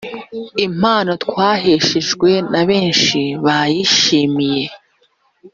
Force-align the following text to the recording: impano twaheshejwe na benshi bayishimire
impano 0.67 1.11
twaheshejwe 1.23 2.29
na 2.51 2.61
benshi 2.69 3.21
bayishimire 3.45 4.75